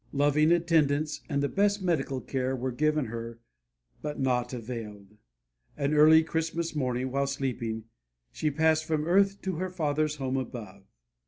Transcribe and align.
Loving 0.13 0.51
attendance 0.51 1.21
and 1.29 1.43
the 1.43 1.47
best 1.47 1.83
medical 1.83 2.21
care 2.21 2.55
were 2.55 2.71
given 2.71 3.05
her 3.05 3.37
but 4.01 4.19
nought 4.19 4.51
availed, 4.51 5.15
and 5.77 5.93
early 5.93 6.23
Christmas 6.23 6.75
morning, 6.75 7.11
while 7.11 7.27
sleeping, 7.27 7.83
she 8.31 8.49
passed 8.49 8.83
from 8.85 9.05
earth 9.05 9.39
to 9.43 9.57
her 9.57 9.69
Father's 9.69 10.15
home 10.15 10.37
above. 10.37 10.85